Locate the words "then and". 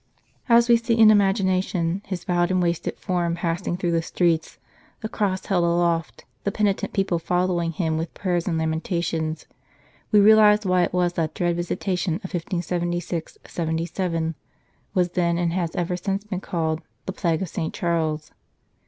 15.09-15.53